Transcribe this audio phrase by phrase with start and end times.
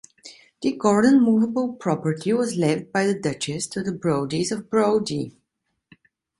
[0.63, 5.37] The Gordon "moveable" property was left by the Duchess to the Brodies of Brodie.